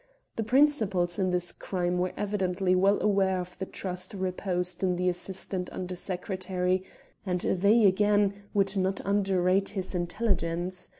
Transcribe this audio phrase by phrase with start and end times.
[0.35, 5.07] The principals in this crime were evidently well aware of the trust reposed in the
[5.09, 6.83] Assistant Under Secretary,
[7.23, 10.89] and they, again, would not underrate his intelligence.